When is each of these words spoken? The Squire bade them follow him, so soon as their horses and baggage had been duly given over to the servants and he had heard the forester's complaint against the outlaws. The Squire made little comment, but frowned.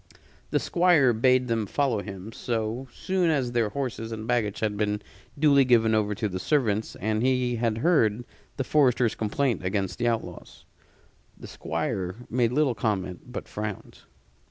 The 0.49 0.57
Squire 0.57 1.13
bade 1.13 1.47
them 1.47 1.67
follow 1.67 2.01
him, 2.01 2.31
so 2.31 2.87
soon 2.91 3.29
as 3.29 3.51
their 3.51 3.69
horses 3.69 4.11
and 4.11 4.25
baggage 4.25 4.59
had 4.61 4.75
been 4.75 4.99
duly 5.37 5.63
given 5.63 5.93
over 5.93 6.15
to 6.15 6.27
the 6.27 6.39
servants 6.39 6.95
and 6.95 7.21
he 7.21 7.57
had 7.57 7.77
heard 7.77 8.25
the 8.57 8.63
forester's 8.63 9.13
complaint 9.13 9.63
against 9.63 9.99
the 9.99 10.07
outlaws. 10.07 10.65
The 11.37 11.45
Squire 11.45 12.15
made 12.31 12.51
little 12.51 12.73
comment, 12.73 13.31
but 13.31 13.47
frowned. 13.47 13.99